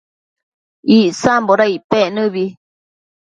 Icsamboda 0.97 1.65
icpec 1.75 2.05
nëbi? 2.13 2.45